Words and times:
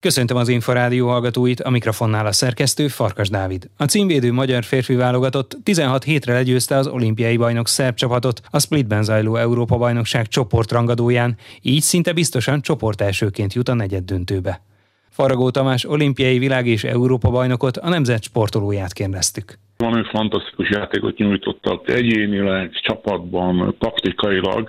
Köszöntöm 0.00 0.36
az 0.36 0.48
Inforádió 0.48 1.08
hallgatóit, 1.08 1.60
a 1.60 1.70
mikrofonnál 1.70 2.26
a 2.26 2.32
szerkesztő 2.32 2.88
Farkas 2.88 3.28
Dávid. 3.28 3.70
A 3.76 3.84
címvédő 3.84 4.32
magyar 4.32 4.64
férfi 4.64 4.94
válogatott 4.94 5.56
16 5.62 6.04
hétre 6.04 6.32
legyőzte 6.32 6.76
az 6.76 6.86
olimpiai 6.86 7.36
bajnok 7.36 7.68
szerb 7.68 7.94
csapatot 7.94 8.40
a 8.50 8.60
Splitben 8.60 9.02
zajló 9.02 9.36
Európa-bajnokság 9.36 10.28
csoportrangadóján, 10.28 11.36
így 11.62 11.82
szinte 11.82 12.12
biztosan 12.12 12.60
csoport 12.60 13.00
elsőként 13.00 13.54
jut 13.54 13.68
a 13.68 13.74
negyed 13.74 14.04
döntőbe. 14.04 14.62
Faragó 15.10 15.50
Tamás 15.50 15.84
olimpiai 15.84 16.38
világ 16.38 16.66
és 16.66 16.84
Európa 16.84 17.30
bajnokot 17.30 17.76
a 17.76 17.88
nemzet 17.88 18.22
sportolóját 18.22 18.92
kérdeztük. 18.92 19.58
Valami 19.84 20.04
fantasztikus 20.04 20.70
játékot 20.70 21.16
nyújtottak 21.16 21.88
egyénileg, 21.90 22.70
csapatban, 22.82 23.74
taktikailag, 23.78 24.68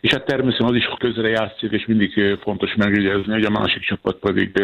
és 0.00 0.12
hát 0.12 0.24
természetesen 0.24 0.68
az 0.68 0.74
is 0.74 0.88
közre 0.98 1.28
játszik, 1.28 1.70
és 1.70 1.86
mindig 1.86 2.38
fontos 2.42 2.74
megjegyezni, 2.74 3.32
hogy 3.32 3.44
a 3.44 3.50
másik 3.50 3.82
csapat 3.82 4.16
pedig 4.16 4.62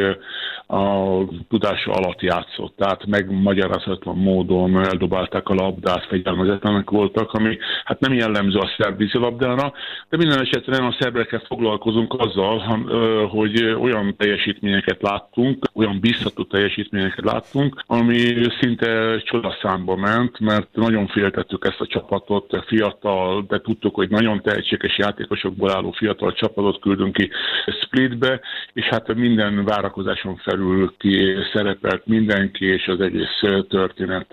a 0.66 1.18
tudása 1.48 1.92
alatt 1.92 2.20
játszott, 2.20 2.76
tehát 2.76 3.06
megmagyarázatlan 3.06 4.16
módon 4.16 4.84
eldobálták 4.84 5.48
a 5.48 5.54
labdát, 5.54 6.06
fegyelmezetlenek 6.06 6.90
voltak, 6.90 7.32
ami 7.32 7.58
hát 7.84 8.00
nem 8.00 8.12
jellemző 8.14 8.58
a 8.58 8.74
szerb 8.78 8.98
vízilabdára, 8.98 9.72
de 10.08 10.16
minden 10.16 10.40
esetre 10.40 10.86
a 10.86 10.96
szerbekkel 11.00 11.42
foglalkozunk 11.46 12.14
azzal, 12.18 12.58
hogy 13.28 13.64
olyan 13.64 14.16
teljesítményeket 14.16 15.02
láttunk, 15.02 15.64
olyan 15.74 16.00
biztató 16.00 16.44
teljesítményeket 16.44 17.24
láttunk, 17.24 17.82
ami 17.86 18.18
szinte 18.60 19.20
csodaszámba 19.76 19.96
ment, 19.96 20.40
mert 20.40 20.68
nagyon 20.72 21.06
féltettük 21.06 21.64
ezt 21.64 21.80
a 21.80 21.86
csapatot, 21.86 22.64
fiatal, 22.66 23.44
de 23.48 23.60
tudtuk, 23.60 23.94
hogy 23.94 24.08
nagyon 24.08 24.42
tehetséges 24.42 24.98
játékosokból 24.98 25.70
álló 25.70 25.90
fiatal 25.90 26.32
csapatot 26.32 26.80
küldünk 26.80 27.12
ki 27.12 27.30
Splitbe, 27.82 28.40
és 28.72 28.84
hát 28.84 29.14
minden 29.14 29.64
várakozáson 29.64 30.36
felül 30.36 30.94
ki, 30.98 31.34
szerepelt 31.52 32.06
mindenki, 32.06 32.64
és 32.64 32.86
az 32.86 33.00
egész 33.00 33.64
történet 33.68 34.26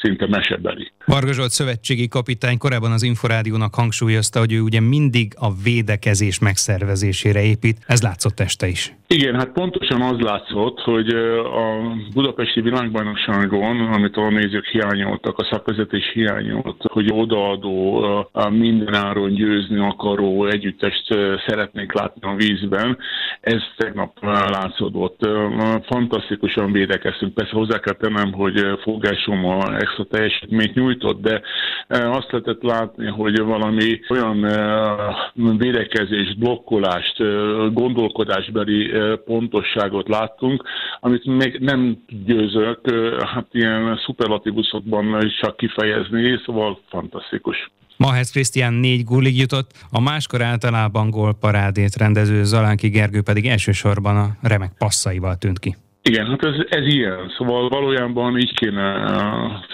szinte 0.00 0.26
mesebeli. 0.28 0.92
Varga 1.04 1.32
Zsolt 1.32 1.50
szövetségi 1.50 2.08
kapitány 2.08 2.58
korábban 2.58 2.92
az 2.92 3.02
Inforádiónak 3.02 3.74
hangsúlyozta, 3.74 4.38
hogy 4.38 4.52
ő 4.52 4.60
ugye 4.60 4.80
mindig 4.80 5.32
a 5.38 5.54
védekezés 5.64 6.38
megszervezésére 6.38 7.42
épít. 7.42 7.76
Ez 7.86 8.02
látszott 8.02 8.40
este 8.40 8.66
is. 8.66 8.94
Igen, 9.08 9.34
hát 9.34 9.52
pontosan 9.52 10.02
az 10.02 10.18
látszott, 10.18 10.80
hogy 10.80 11.08
a 11.08 11.94
budapesti 12.14 12.60
világbajnokságon, 12.60 13.80
amit 13.80 14.16
a 14.16 14.30
nézők 14.46 14.66
hiányoltak, 14.66 15.38
a 15.38 15.48
szakvezetés 15.50 16.10
hiányolt, 16.12 16.82
hogy 16.82 17.10
odaadó, 17.12 18.04
minden 18.50 18.94
áron 18.94 19.34
győzni 19.34 19.78
akaró 19.78 20.46
együttest 20.46 21.06
szeretnék 21.46 21.92
látni 21.92 22.20
a 22.22 22.34
vízben, 22.34 22.98
ez 23.40 23.62
tegnap 23.76 24.24
látszódott 24.50 25.28
fantasztikusan 25.82 26.72
védekeztünk. 26.72 27.34
Persze 27.34 27.52
hozzá 27.52 27.78
kell 27.78 27.94
tennem, 27.94 28.32
hogy 28.32 28.78
fogásom 28.82 29.60
extra 29.60 30.04
teljesítményt 30.04 30.74
nyújtott, 30.74 31.20
de 31.20 31.40
azt 31.88 32.32
lehetett 32.32 32.62
látni, 32.62 33.06
hogy 33.06 33.40
valami 33.40 34.00
olyan 34.08 34.40
védekezés, 35.58 36.34
blokkolást, 36.34 37.16
gondolkodásbeli 37.72 38.92
pontosságot 39.24 40.08
láttunk, 40.08 40.62
amit 41.00 41.24
még 41.24 41.58
nem 41.60 41.96
győzök, 42.24 42.80
hát 43.20 43.46
ilyen 43.52 43.96
szuperlatívuszokban 44.36 45.32
csak 45.40 45.56
kifejezni, 45.56 46.40
szóval 46.44 46.80
fantasztikus. 46.88 47.70
Mahez 47.96 48.30
Krisztián 48.30 48.72
négy 48.72 49.04
gólig 49.04 49.38
jutott, 49.38 49.70
a 49.90 50.00
máskor 50.00 50.42
általában 50.42 51.10
gólparádét 51.10 51.96
rendező 51.96 52.44
Zalánki 52.44 52.88
Gergő 52.88 53.22
pedig 53.22 53.46
elsősorban 53.46 54.16
a 54.16 54.36
remek 54.42 54.72
passzaival 54.78 55.36
tűnt 55.36 55.58
ki. 55.58 55.76
Igen, 56.08 56.26
hát 56.26 56.44
ez, 56.44 56.54
ez 56.68 56.86
ilyen. 56.86 57.32
Szóval 57.36 57.68
valójában 57.68 58.38
így 58.38 58.54
kéne 58.54 58.84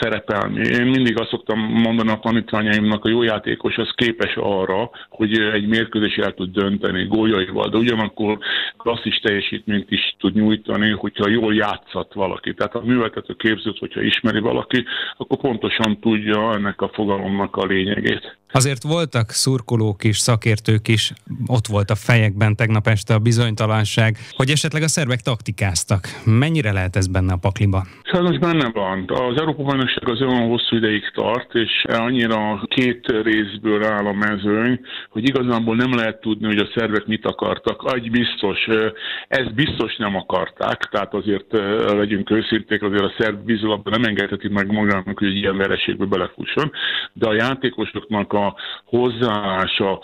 szerepelni. 0.00 0.66
Én 0.69 0.86
mindig 0.86 1.20
azt 1.20 1.30
szoktam 1.30 1.58
mondani 1.58 2.11
a 2.11 2.19
tanítványaimnak, 2.19 3.05
a 3.05 3.08
jó 3.08 3.23
játékos 3.23 3.77
az 3.77 3.90
képes 3.95 4.34
arra, 4.36 4.90
hogy 5.08 5.39
egy 5.39 5.67
mérkőzés 5.67 6.17
el 6.17 6.34
tud 6.34 6.52
dönteni 6.52 7.05
góljaival, 7.05 7.68
de 7.68 7.77
ugyanakkor 7.77 8.39
klasszis 8.77 9.17
teljesítményt 9.17 9.90
is 9.90 10.17
tud 10.18 10.34
nyújtani, 10.34 10.90
hogyha 10.90 11.29
jól 11.29 11.55
játszat 11.55 12.14
valaki. 12.14 12.55
Tehát 12.55 12.74
a 12.74 12.83
műveltető 12.85 13.35
képzőt, 13.35 13.79
hogyha 13.79 14.02
ismeri 14.02 14.40
valaki, 14.40 14.85
akkor 15.17 15.39
pontosan 15.39 15.98
tudja 16.01 16.55
ennek 16.55 16.80
a 16.80 16.90
fogalomnak 16.92 17.56
a 17.56 17.67
lényegét. 17.67 18.36
Azért 18.52 18.83
voltak 18.83 19.30
szurkolók 19.30 20.05
is, 20.05 20.18
szakértők 20.18 20.89
is, 20.89 21.13
ott 21.46 21.67
volt 21.67 21.90
a 21.90 21.95
fejekben 21.95 22.57
tegnap 22.57 22.86
este 22.89 23.14
a 23.14 23.18
bizonytalanság, 23.18 24.18
hogy 24.30 24.51
esetleg 24.51 24.83
a 24.83 24.89
szervek 24.89 25.20
taktikáztak. 25.20 26.20
Mennyire 26.24 26.73
lehet 26.73 26.96
ez 26.96 27.07
benne 27.07 27.33
a 27.33 27.36
pakliban? 27.36 27.89
Sajnos 28.12 28.39
benne 28.39 28.70
van. 28.73 29.05
Az 29.08 29.40
Európa 29.40 29.62
bajnokság 29.62 30.08
az 30.08 30.23
olyan 30.23 30.48
hosszú 30.48 30.77
ideig 30.77 31.11
tart, 31.14 31.55
és 31.55 31.84
annyira 31.89 32.62
két 32.68 33.06
részből 33.23 33.84
áll 33.84 34.06
a 34.06 34.12
mezőny, 34.12 34.80
hogy 35.11 35.28
igazából 35.28 35.77
nem 35.77 35.95
lehet 35.95 36.20
tudni, 36.20 36.46
hogy 36.46 36.58
a 36.58 36.70
szervek 36.74 37.06
mit 37.06 37.27
akartak. 37.27 37.92
Egy 37.95 38.11
biztos, 38.11 38.68
ezt 39.28 39.55
biztos 39.55 39.96
nem 39.96 40.17
akarták, 40.17 40.78
tehát 40.90 41.14
azért 41.14 41.52
legyünk 41.86 42.30
őszinték, 42.30 42.83
azért 42.83 43.02
a 43.02 43.14
szerb 43.18 43.46
vízilabda 43.46 43.90
nem 43.90 44.05
engedheti 44.05 44.48
meg 44.48 44.73
magának, 44.73 45.18
hogy 45.18 45.36
ilyen 45.36 45.56
vereségbe 45.56 46.05
belefusson, 46.05 46.73
de 47.12 47.29
a 47.29 47.34
játékosoknak 47.34 48.33
a 48.33 48.56
hozzáállása, 48.84 50.00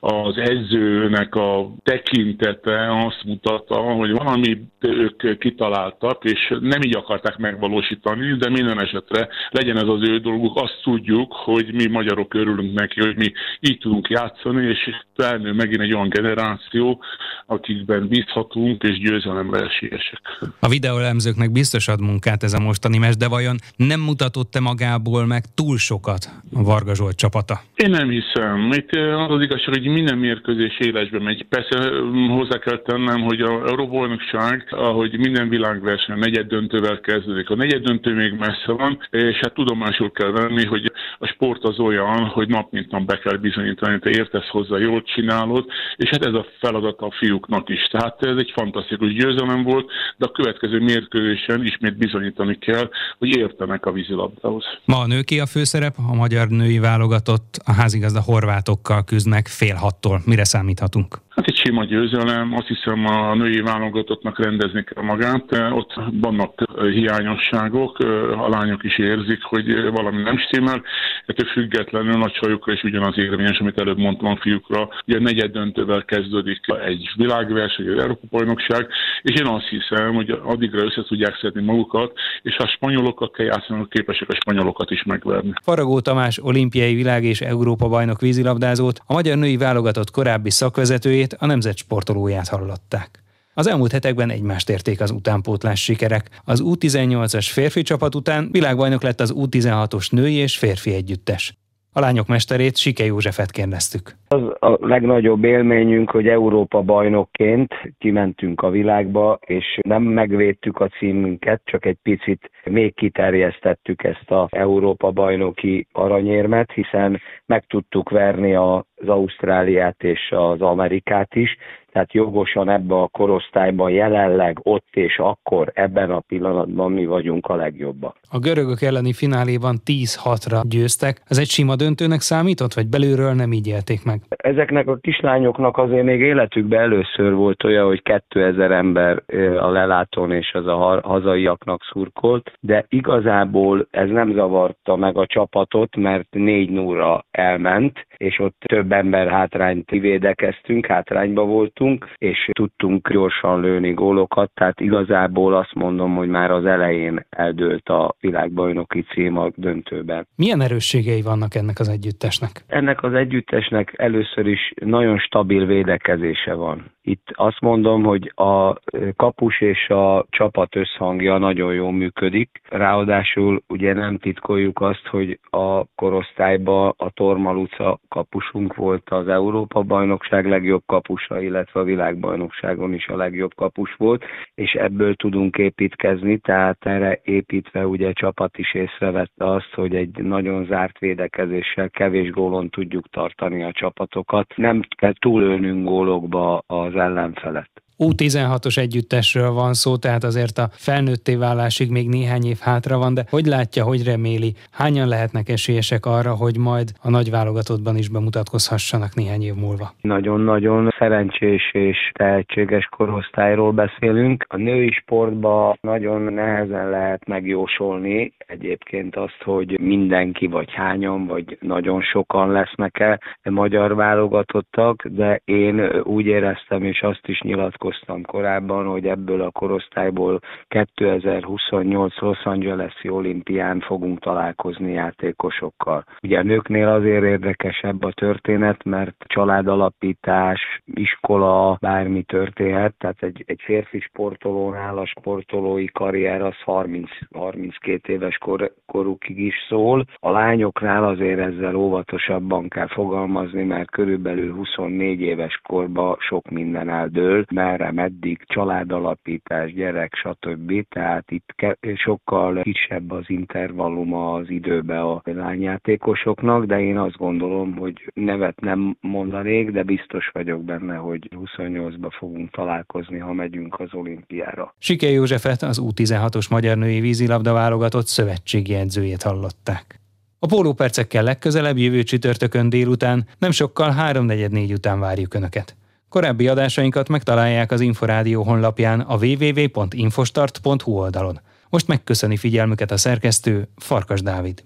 az 0.00 0.36
edzőnek 0.36 1.34
a 1.34 1.74
tekintete 1.82 3.04
azt 3.06 3.24
mutatta, 3.24 3.74
hogy 3.74 4.10
valami 4.10 4.62
ők 4.80 5.38
kitaláltak, 5.38 6.24
és 6.24 6.54
nem 6.60 6.82
így 6.82 6.96
akarták 6.96 7.38
megvalósítani, 7.52 8.36
de 8.36 8.48
minden 8.48 8.80
esetre 8.80 9.28
legyen 9.50 9.76
ez 9.76 9.88
az 9.88 10.08
ő 10.08 10.18
dolguk, 10.18 10.56
azt 10.56 10.80
tudjuk, 10.82 11.32
hogy 11.32 11.72
mi 11.72 11.86
magyarok 11.86 12.34
örülünk 12.34 12.74
neki, 12.74 13.00
hogy 13.00 13.16
mi 13.16 13.32
így 13.60 13.78
tudunk 13.78 14.08
játszani, 14.08 14.66
és 14.66 14.90
felnő 15.16 15.52
megint 15.52 15.80
egy 15.80 15.94
olyan 15.94 16.08
generáció, 16.08 17.02
akikben 17.46 18.08
bízhatunk, 18.08 18.82
és 18.82 18.98
győzelemre 18.98 19.60
esélyesek. 19.60 20.20
A 20.60 20.68
videóelemzőknek 20.68 21.52
biztos 21.52 21.88
ad 21.88 22.00
munkát 22.00 22.42
ez 22.42 22.52
a 22.52 22.60
mostani 22.60 22.98
mes, 22.98 23.16
de 23.16 23.28
vajon 23.28 23.56
nem 23.76 24.00
mutatott-e 24.00 24.60
magából 24.60 25.26
meg 25.26 25.42
túl 25.54 25.78
sokat 25.78 26.30
a 26.54 26.62
Varga 26.62 26.94
Zsolt 26.94 27.16
csapata? 27.16 27.60
Én 27.74 27.90
nem 27.90 28.08
hiszem. 28.08 28.72
Itt 28.72 28.90
az 28.92 29.30
az 29.30 29.42
igazság, 29.42 29.74
hogy 29.74 29.86
minden 29.86 30.18
mérkőzés 30.18 30.78
élesbe 30.78 31.18
megy. 31.18 31.46
Persze 31.48 31.90
hozzá 32.28 32.58
kell 32.58 32.78
tennem, 32.78 33.20
hogy 33.20 33.40
a 33.40 33.66
Euróbajnokság, 33.66 34.66
ahogy 34.70 35.18
minden 35.18 35.48
világverseny 35.48 36.18
negyed 36.18 36.46
döntővel 36.46 37.00
kezdődik. 37.00 37.50
A 37.50 37.54
negyed 37.54 37.82
döntő 37.82 38.14
még 38.14 38.32
messze 38.32 38.72
van, 38.72 39.06
és 39.10 39.36
hát 39.40 39.54
tudomásul 39.54 40.10
kell 40.12 40.30
venni, 40.30 40.64
hogy 40.64 40.92
a 41.18 41.26
sport 41.26 41.64
az 41.64 41.78
olyan, 41.78 42.24
hogy 42.24 42.48
nap 42.48 42.72
mint 42.72 42.90
nap 42.90 43.04
be 43.04 43.18
kell 43.18 43.36
bizonyítani, 43.36 43.98
te 43.98 44.10
értesz 44.10 44.48
hozzá, 44.48 44.78
jól 44.78 45.02
csinálod, 45.02 45.66
és 45.96 46.08
hát 46.08 46.24
ez 46.24 46.34
a 46.34 46.46
feladat 46.60 47.00
a 47.00 47.10
fiúknak 47.32 47.68
is. 47.68 47.88
Tehát 47.90 48.16
ez 48.20 48.36
egy 48.36 48.52
fantasztikus 48.54 49.12
győzelem 49.12 49.62
volt, 49.62 49.90
de 50.16 50.26
a 50.26 50.30
következő 50.30 50.80
mérkőzésen 50.80 51.64
ismét 51.64 51.96
bizonyítani 51.96 52.58
kell, 52.58 52.90
hogy 53.18 53.36
értenek 53.36 53.86
a 53.86 53.92
vízilabdához. 53.92 54.64
Ma 54.84 54.98
a 54.98 55.06
nőké 55.06 55.38
a 55.38 55.46
főszerep, 55.46 55.94
a 56.08 56.14
magyar 56.14 56.48
női 56.48 56.78
válogatott 56.78 57.60
a 57.64 57.72
házigazda 57.72 58.20
horvátokkal 58.20 59.04
küzdnek 59.04 59.46
fél 59.46 59.74
hattól. 59.74 60.20
Mire 60.24 60.44
számíthatunk? 60.44 61.20
Hát 61.34 61.46
egy 61.46 61.56
sima 61.56 61.84
győzelem, 61.84 62.54
azt 62.54 62.66
hiszem 62.66 63.06
a 63.06 63.34
női 63.34 63.60
válogatottnak 63.60 64.38
rendezni 64.38 64.84
kell 64.84 65.04
magát. 65.04 65.44
Ott 65.72 65.92
vannak 66.20 66.62
hiányosságok, 66.92 67.98
a 68.38 68.48
lányok 68.48 68.84
is 68.84 68.98
érzik, 68.98 69.42
hogy 69.42 69.90
valami 69.90 70.22
nem 70.22 70.38
stimmel. 70.38 70.82
Ettől 71.26 71.48
függetlenül 71.52 72.18
nagy 72.18 72.32
csajokra 72.32 72.72
is 72.72 72.82
ugyanaz 72.82 73.18
érvényes, 73.18 73.58
amit 73.58 73.80
előbb 73.80 73.98
mondtam 73.98 74.28
a 74.28 74.36
fiúkra. 74.36 74.88
Ugye 75.06 75.20
negyed 75.20 75.52
döntővel 75.52 76.04
kezdődik 76.04 76.60
egy 76.86 77.10
világverseny, 77.16 77.86
egy 77.86 77.98
Európa 77.98 78.26
bajnokság, 78.30 78.86
és 79.22 79.40
én 79.40 79.46
azt 79.46 79.68
hiszem, 79.68 80.14
hogy 80.14 80.40
addigra 80.44 80.84
össze 80.84 81.02
tudják 81.02 81.38
szedni 81.40 81.62
magukat, 81.62 82.12
és 82.42 82.56
ha 82.56 82.64
a 82.64 82.72
spanyolokkal 82.76 83.30
kell 83.30 83.46
játszani, 83.46 83.86
képesek 83.88 84.28
a 84.28 84.34
spanyolokat 84.34 84.90
is 84.90 85.02
megverni. 85.02 85.52
Faragó 85.62 86.00
Tamás 86.00 86.38
olimpiai 86.42 86.94
világ 86.94 87.24
és 87.24 87.40
Európa 87.40 87.88
bajnok 87.88 88.20
vízilabdázót, 88.20 89.00
a 89.06 89.12
magyar 89.12 89.36
női 89.36 89.56
válogatott 89.56 90.10
korábbi 90.10 90.50
szakvezetőjét 90.50 91.20
nevét, 91.22 91.42
a 91.42 91.46
nemzet 91.46 91.76
sportolóját 91.76 92.48
hallották. 92.48 93.22
Az 93.54 93.66
elmúlt 93.66 93.92
hetekben 93.92 94.30
egymást 94.30 94.68
érték 94.68 95.00
az 95.00 95.10
utánpótlás 95.10 95.82
sikerek. 95.82 96.40
Az 96.44 96.60
U18-as 96.64 97.48
férfi 97.50 97.82
csapat 97.82 98.14
után 98.14 98.48
világbajnok 98.52 99.02
lett 99.02 99.20
az 99.20 99.32
U16-os 99.36 100.10
női 100.10 100.34
és 100.34 100.56
férfi 100.56 100.94
együttes. 100.94 101.54
A 101.92 102.00
lányok 102.00 102.26
mesterét 102.26 102.76
Sike 102.76 103.04
Józsefet 103.04 103.50
kérdeztük. 103.50 104.16
Az 104.32 104.42
a 104.70 104.86
legnagyobb 104.86 105.44
élményünk, 105.44 106.10
hogy 106.10 106.28
Európa 106.28 106.82
bajnokként 106.82 107.74
kimentünk 107.98 108.60
a 108.60 108.70
világba, 108.70 109.38
és 109.46 109.78
nem 109.82 110.02
megvédtük 110.02 110.80
a 110.80 110.88
címünket, 110.88 111.60
csak 111.64 111.86
egy 111.86 111.98
picit 112.02 112.50
még 112.64 112.94
kiterjesztettük 112.94 114.04
ezt 114.04 114.30
az 114.30 114.46
Európa 114.50 115.10
bajnoki 115.10 115.86
aranyérmet, 115.92 116.72
hiszen 116.72 117.20
meg 117.46 117.64
tudtuk 117.66 118.10
verni 118.10 118.54
az 118.54 119.06
Ausztráliát 119.06 120.02
és 120.02 120.30
az 120.30 120.60
Amerikát 120.60 121.34
is, 121.34 121.56
tehát 121.92 122.12
jogosan 122.12 122.70
ebbe 122.70 122.94
a 122.94 123.08
korosztályban 123.08 123.90
jelenleg 123.90 124.58
ott 124.62 124.86
és 124.92 125.18
akkor 125.18 125.70
ebben 125.74 126.10
a 126.10 126.20
pillanatban 126.20 126.92
mi 126.92 127.06
vagyunk 127.06 127.46
a 127.46 127.54
legjobbak. 127.54 128.16
A 128.30 128.38
görögök 128.38 128.82
elleni 128.82 129.12
fináléban 129.12 129.76
10-6-ra 129.84 130.62
győztek. 130.68 131.22
Ez 131.26 131.38
egy 131.38 131.48
sima 131.48 131.76
döntőnek 131.76 132.20
számított, 132.20 132.74
vagy 132.74 132.88
belülről 132.88 133.32
nem 133.32 133.52
így 133.52 133.66
élték 133.66 134.04
meg? 134.04 134.21
Ezeknek 134.28 134.88
a 134.88 134.96
kislányoknak 134.96 135.78
azért 135.78 136.04
még 136.04 136.20
életükben 136.20 136.80
először 136.80 137.34
volt 137.34 137.64
olyan, 137.64 137.86
hogy 137.86 138.02
2000 138.02 138.70
ember 138.70 139.22
a 139.60 139.70
lelátón 139.70 140.32
és 140.32 140.52
az 140.54 140.66
a 140.66 141.00
hazaiaknak 141.02 141.82
szurkolt, 141.82 142.52
de 142.60 142.84
igazából 142.88 143.86
ez 143.90 144.08
nem 144.08 144.32
zavarta 144.32 144.96
meg 144.96 145.16
a 145.16 145.26
csapatot, 145.26 145.96
mert 145.96 146.26
4 146.30 146.70
0 146.70 147.24
elment, 147.30 148.06
és 148.22 148.38
ott 148.38 148.56
több 148.58 148.92
ember 148.92 149.28
hátrányt 149.28 149.90
védekeztünk, 149.90 150.86
hátrányba 150.86 151.44
voltunk, 151.44 152.08
és 152.18 152.50
tudtunk 152.52 153.10
gyorsan 153.10 153.60
lőni 153.60 153.92
gólokat, 153.92 154.50
tehát 154.54 154.80
igazából 154.80 155.54
azt 155.54 155.74
mondom, 155.74 156.14
hogy 156.14 156.28
már 156.28 156.50
az 156.50 156.64
elején 156.64 157.26
eldőlt 157.30 157.88
a 157.88 158.14
világbajnoki 158.20 159.02
cím 159.02 159.36
a 159.36 159.50
döntőben. 159.54 160.26
Milyen 160.36 160.60
erősségei 160.60 161.22
vannak 161.22 161.54
ennek 161.54 161.78
az 161.78 161.88
együttesnek? 161.88 162.50
Ennek 162.66 163.02
az 163.02 163.14
együttesnek 163.14 163.94
először 163.96 164.46
is 164.46 164.72
nagyon 164.84 165.18
stabil 165.18 165.66
védekezése 165.66 166.54
van. 166.54 166.90
Itt 167.04 167.28
azt 167.32 167.60
mondom, 167.60 168.02
hogy 168.02 168.32
a 168.34 168.74
kapus 169.16 169.60
és 169.60 169.88
a 169.88 170.26
csapat 170.30 170.76
összhangja 170.76 171.38
nagyon 171.38 171.74
jól 171.74 171.92
működik. 171.92 172.60
Ráadásul 172.70 173.62
ugye 173.68 173.92
nem 173.94 174.18
titkoljuk 174.18 174.80
azt, 174.80 175.06
hogy 175.06 175.38
a 175.50 175.84
korosztályban 175.94 176.94
a 176.96 177.10
Tormaluca 177.10 177.98
kapusunk 178.08 178.74
volt 178.74 179.10
az 179.10 179.28
Európa-bajnokság 179.28 180.46
legjobb 180.48 180.82
kapusa, 180.86 181.40
illetve 181.40 181.80
a 181.80 181.84
világbajnokságon 181.84 182.94
is 182.94 183.06
a 183.08 183.16
legjobb 183.16 183.54
kapus 183.54 183.94
volt, 183.94 184.24
és 184.54 184.72
ebből 184.72 185.14
tudunk 185.14 185.56
építkezni, 185.56 186.38
tehát 186.38 186.86
erre 186.86 187.20
építve 187.22 187.86
ugye 187.86 188.12
csapat 188.12 188.58
is 188.58 188.74
észrevette 188.74 189.50
azt, 189.50 189.74
hogy 189.74 189.94
egy 189.94 190.22
nagyon 190.22 190.64
zárt 190.64 190.98
védekezéssel 190.98 191.90
kevés 191.90 192.30
gólon 192.30 192.68
tudjuk 192.68 193.08
tartani 193.08 193.62
a 193.62 193.72
csapatokat. 193.72 194.52
Nem 194.56 194.80
kell 194.96 195.12
túlölnünk 195.18 195.84
gólokba 195.88 196.62
az 196.66 196.91
ellenfelet. 196.96 197.81
U16-os 197.98 198.78
együttesről 198.78 199.50
van 199.50 199.74
szó, 199.74 199.96
tehát 199.96 200.24
azért 200.24 200.58
a 200.58 200.68
felnőtté 200.72 201.34
válásig 201.34 201.90
még 201.90 202.08
néhány 202.08 202.44
év 202.44 202.58
hátra 202.60 202.98
van, 202.98 203.14
de 203.14 203.24
hogy 203.30 203.46
látja, 203.46 203.84
hogy 203.84 204.04
reméli, 204.04 204.54
hányan 204.70 205.08
lehetnek 205.08 205.48
esélyesek 205.48 206.06
arra, 206.06 206.34
hogy 206.34 206.56
majd 206.58 206.88
a 207.02 207.10
nagy 207.10 207.30
válogatottban 207.30 207.96
is 207.96 208.08
bemutatkozhassanak 208.08 209.14
néhány 209.14 209.42
év 209.42 209.54
múlva? 209.54 209.92
Nagyon-nagyon 210.00 210.94
szerencsés 210.98 211.70
és 211.72 211.98
tehetséges 212.12 212.88
korosztályról 212.96 213.72
beszélünk. 213.72 214.44
A 214.48 214.56
női 214.56 214.90
sportban 214.90 215.78
nagyon 215.80 216.22
nehezen 216.22 216.90
lehet 216.90 217.26
megjósolni 217.26 218.32
egyébként 218.46 219.16
azt, 219.16 219.42
hogy 219.44 219.78
mindenki 219.80 220.46
vagy 220.46 220.72
hányan, 220.72 221.26
vagy 221.26 221.56
nagyon 221.60 222.02
sokan 222.02 222.50
lesznek-e 222.50 223.20
magyar 223.50 223.94
válogatottak, 223.94 225.06
de 225.06 225.40
én 225.44 226.00
úgy 226.02 226.26
éreztem, 226.26 226.84
és 226.84 227.02
azt 227.02 227.26
is 227.26 227.40
nyilatkoztam, 227.40 227.81
nyilatkoztam 227.82 228.22
korábban, 228.22 228.86
hogy 228.86 229.06
ebből 229.06 229.40
a 229.42 229.50
korosztályból 229.50 230.40
2028 230.68 232.18
Los 232.20 232.44
Angeles-i 232.44 233.08
olimpián 233.08 233.80
fogunk 233.80 234.20
találkozni 234.20 234.92
játékosokkal. 234.92 236.04
Ugye 236.22 236.38
a 236.38 236.42
nőknél 236.42 236.88
azért 236.88 237.24
érdekesebb 237.24 238.04
a 238.04 238.12
történet, 238.12 238.84
mert 238.84 239.14
családalapítás, 239.26 240.60
iskola, 240.84 241.76
bármi 241.80 242.22
történhet, 242.22 242.94
tehát 242.98 243.22
egy, 243.22 243.44
egy 243.46 243.60
férfi 243.64 244.00
sportolónál 244.00 244.98
a 244.98 245.06
sportolói 245.06 245.86
karrier 245.86 246.42
az 246.42 246.54
30-32 246.66 248.06
éves 248.06 248.38
kor, 248.38 248.72
korukig 248.86 249.38
is 249.38 249.54
szól. 249.68 250.04
A 250.20 250.30
lányoknál 250.30 251.04
azért 251.04 251.38
ezzel 251.38 251.74
óvatosabban 251.74 252.68
kell 252.68 252.88
fogalmazni, 252.88 253.62
mert 253.62 253.90
körülbelül 253.90 254.52
24 254.54 255.20
éves 255.20 255.60
korban 255.68 256.16
sok 256.18 256.50
minden 256.50 256.88
eldől, 256.88 257.44
mert 257.50 257.71
merre, 257.72 257.92
meddig, 257.92 258.42
családalapítás, 258.46 259.72
gyerek, 259.72 260.14
stb. 260.14 260.86
Tehát 260.88 261.30
itt 261.30 261.54
sokkal 261.94 262.62
kisebb 262.62 263.10
az 263.10 263.24
intervalluma 263.26 264.32
az 264.32 264.50
időbe 264.50 265.00
a 265.00 265.22
lányjátékosoknak, 265.24 266.64
de 266.64 266.80
én 266.80 266.98
azt 266.98 267.16
gondolom, 267.16 267.76
hogy 267.76 268.10
nevet 268.14 268.60
nem 268.60 268.96
mondanék, 269.00 269.70
de 269.70 269.82
biztos 269.82 270.30
vagyok 270.32 270.64
benne, 270.64 270.96
hogy 270.96 271.28
28-ba 271.36 272.10
fogunk 272.18 272.50
találkozni, 272.50 273.18
ha 273.18 273.32
megyünk 273.32 273.80
az 273.80 273.94
olimpiára. 273.94 274.74
Sike 274.78 275.08
Józsefet, 275.08 275.62
az 275.62 275.82
U16-os 275.82 276.50
magyar 276.50 276.76
női 276.76 277.00
vízilabda 277.00 277.52
válogatott 277.52 278.06
szövetségi 278.06 278.74
edzőjét 278.74 279.22
hallották. 279.22 280.00
A 280.38 280.46
pólópercekkel 280.46 281.22
legközelebb 281.22 281.76
jövő 281.76 282.02
csütörtökön 282.02 282.68
délután, 282.68 283.26
nem 283.38 283.50
sokkal 283.50 283.94
3.44 283.98 284.72
után 284.72 285.00
várjuk 285.00 285.34
Önöket. 285.34 285.76
Korábbi 286.12 286.48
adásainkat 286.48 287.08
megtalálják 287.08 287.72
az 287.72 287.80
Inforádió 287.80 288.42
honlapján 288.42 289.00
a 289.00 289.16
www.infostart.hu 289.16 290.92
oldalon. 290.92 291.40
Most 291.68 291.86
megköszöni 291.86 292.36
figyelmüket 292.36 292.90
a 292.90 292.96
szerkesztő 292.96 293.68
Farkas 293.76 294.22
Dávid. 294.22 294.64